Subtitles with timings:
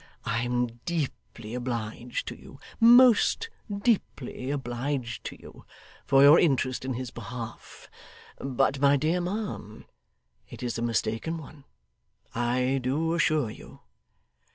[0.25, 3.51] I am deeply obliged to you most
[3.83, 5.63] deeply obliged to you
[6.07, 7.87] for your interest in his behalf;
[8.39, 9.85] but my dear ma'am,
[10.49, 11.65] it is a mistaken one,
[12.33, 13.81] I do assure you.